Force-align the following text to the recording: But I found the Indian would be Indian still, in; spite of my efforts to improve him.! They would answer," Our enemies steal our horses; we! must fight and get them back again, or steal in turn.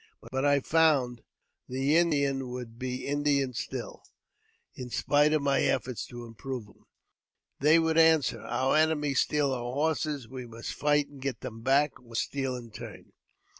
But 0.31 0.45
I 0.45 0.61
found 0.61 1.21
the 1.69 1.95
Indian 1.95 2.49
would 2.49 2.79
be 2.79 3.05
Indian 3.05 3.53
still, 3.53 4.01
in; 4.73 4.89
spite 4.89 5.31
of 5.31 5.43
my 5.43 5.61
efforts 5.61 6.07
to 6.07 6.25
improve 6.25 6.65
him.! 6.65 6.85
They 7.59 7.77
would 7.77 7.99
answer," 7.99 8.41
Our 8.47 8.75
enemies 8.77 9.19
steal 9.19 9.51
our 9.53 9.61
horses; 9.73 10.27
we! 10.27 10.47
must 10.47 10.73
fight 10.73 11.07
and 11.07 11.21
get 11.21 11.41
them 11.41 11.61
back 11.61 11.99
again, 11.99 12.07
or 12.07 12.15
steal 12.15 12.55
in 12.55 12.71
turn. 12.71 13.11